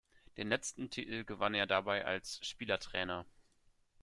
Den 0.37 0.49
letzten 0.49 0.89
Titel 0.89 1.25
gewann 1.25 1.53
er 1.53 1.67
dabei 1.67 2.03
als 2.05 2.39
Spielertrainer. 2.43 3.23